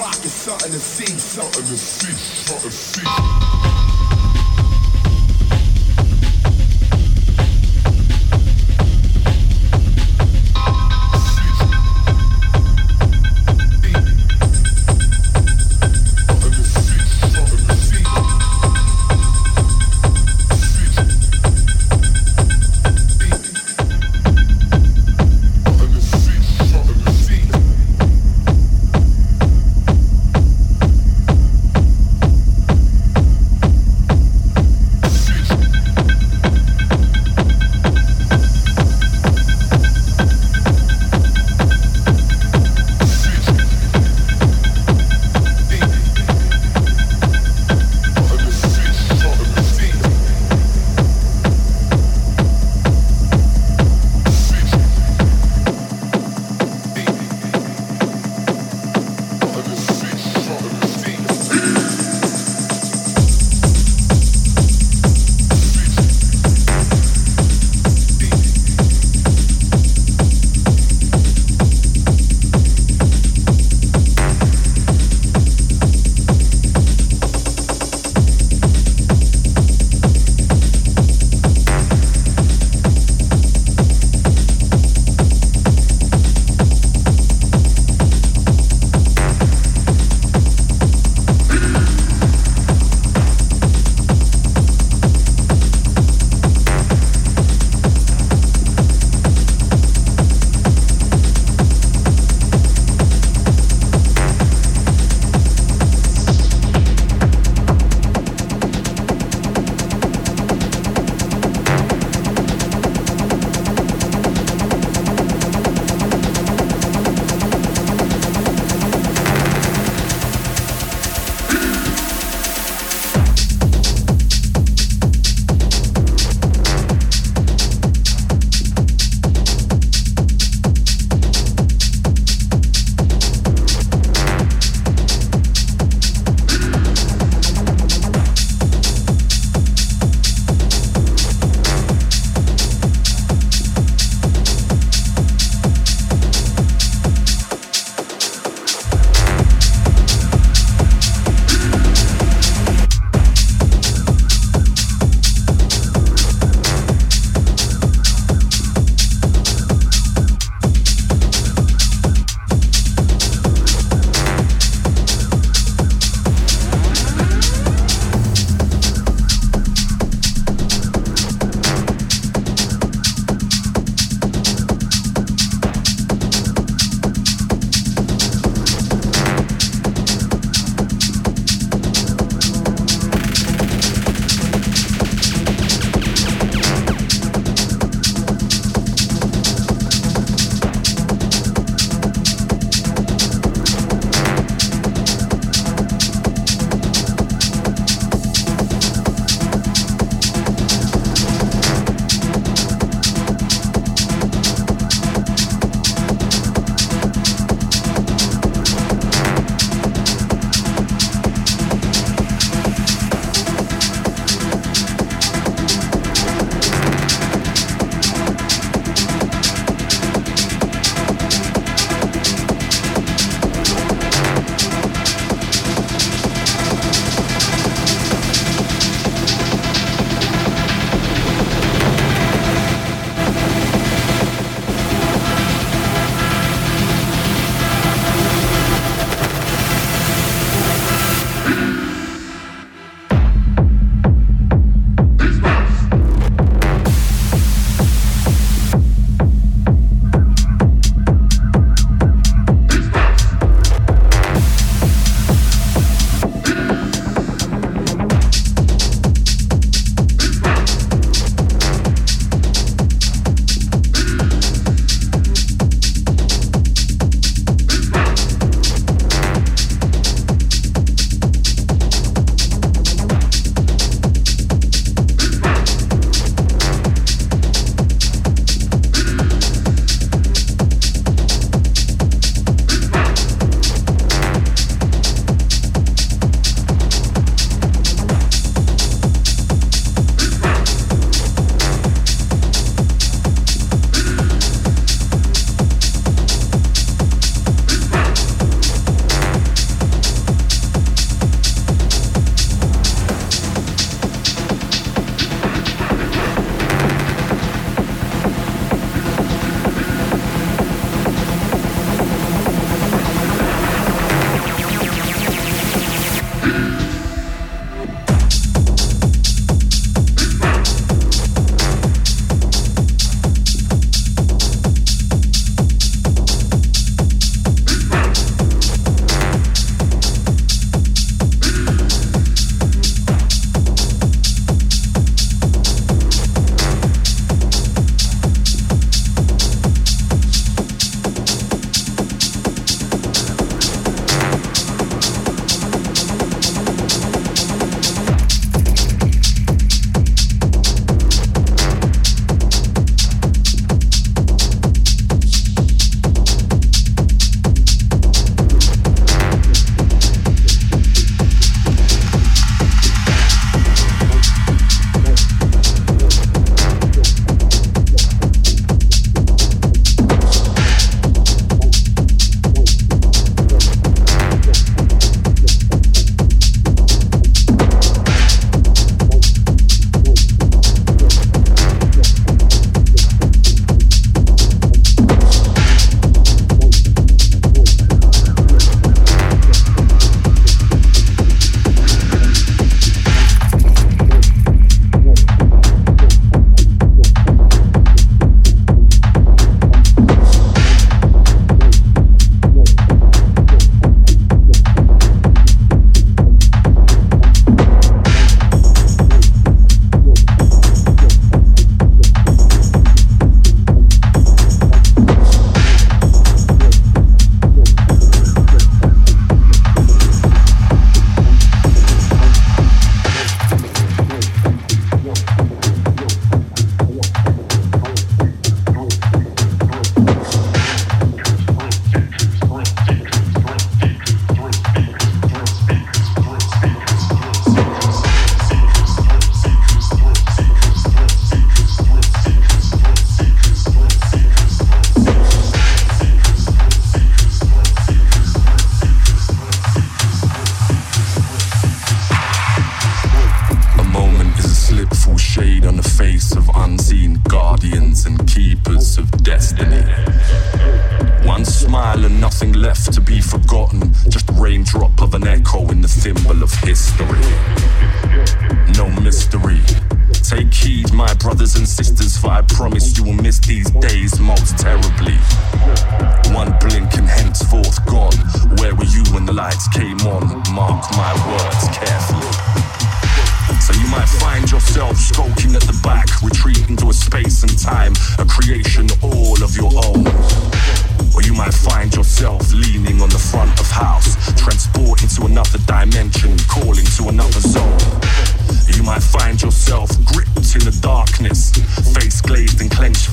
[0.00, 3.89] Rock, it's something to see, something to see, something to see.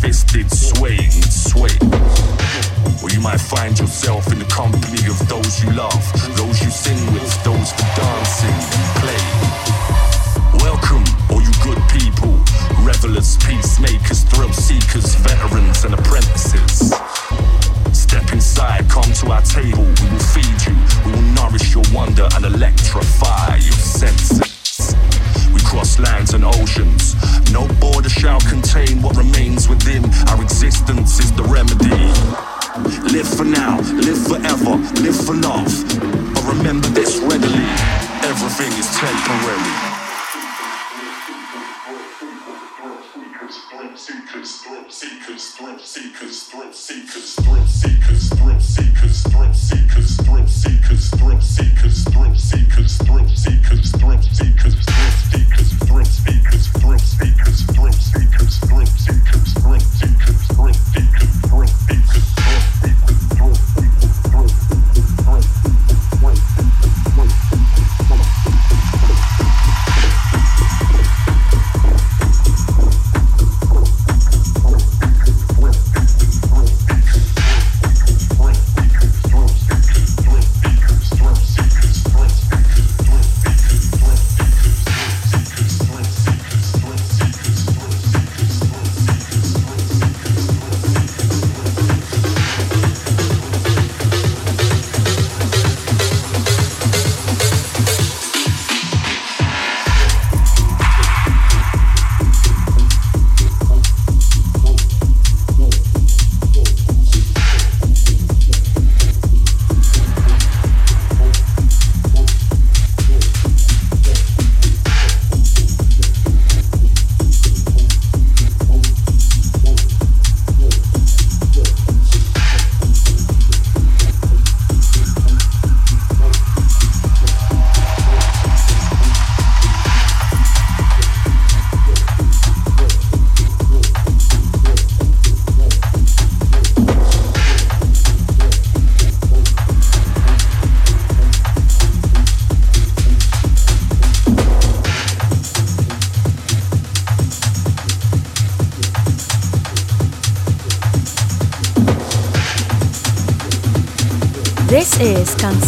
[0.07, 0.97] fisted sway,
[1.27, 1.75] sway.
[3.03, 6.01] Or you might find yourself in the company of those you love,
[6.37, 7.73] those you sing with, those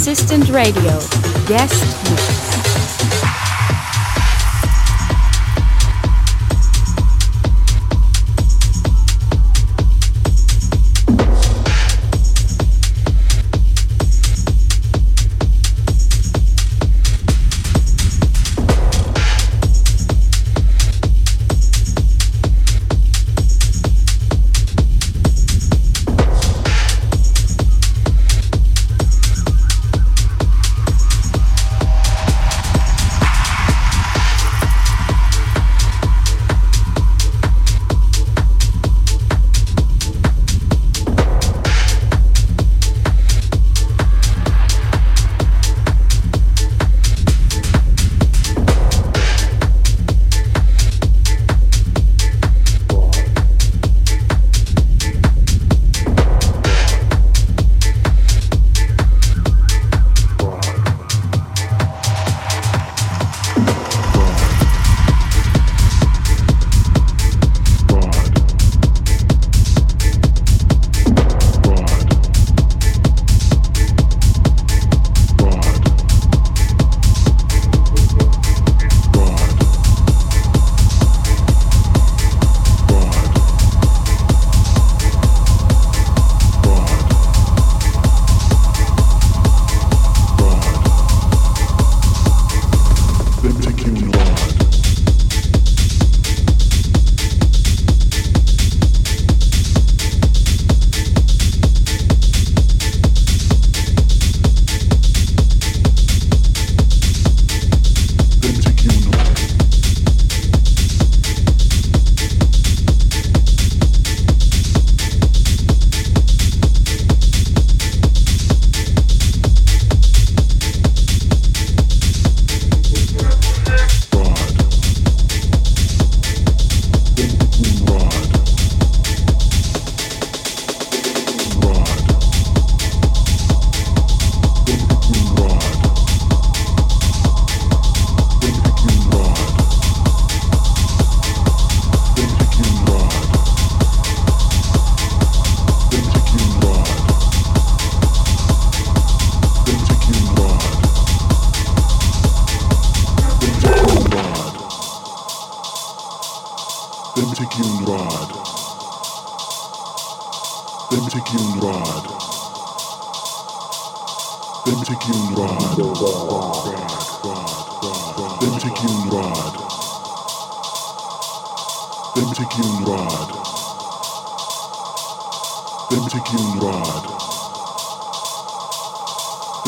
[0.09, 0.97] Assistant Radio
[1.45, 2.38] guest mix.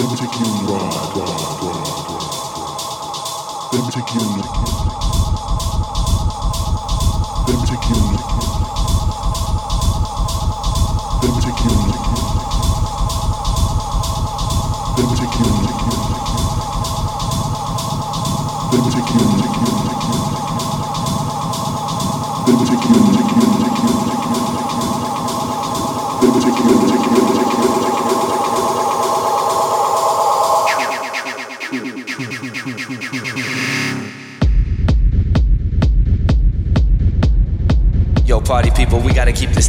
[0.02, 1.14] Let me take you on the ride.
[3.72, 4.44] Let me take you on the
[5.78, 5.81] let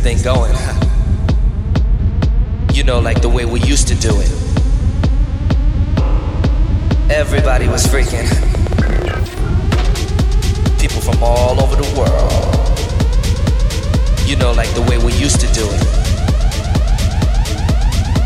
[0.02, 0.52] thing going.
[2.74, 4.30] You know, like the way we used to do it.
[7.08, 8.26] Everybody was freaking.
[10.80, 12.32] People from all over the world.
[14.26, 15.82] You know, like the way we used to do it.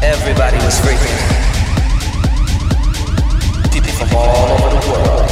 [0.02, 1.18] Everybody was freaking.
[3.70, 5.28] People from all over the world.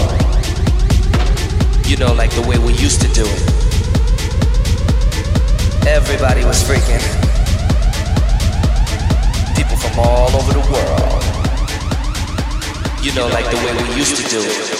[1.88, 3.53] You know, like the way we used to do it.
[5.86, 7.02] Everybody was freaking.
[9.54, 11.22] People from all over the world.
[13.04, 14.73] You know, like the way we used to do it.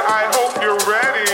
[0.00, 1.33] I hope you're ready.